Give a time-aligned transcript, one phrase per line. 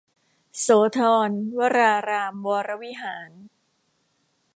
[0.61, 0.99] โสธ
[1.29, 3.31] รวรารามวรวิหาร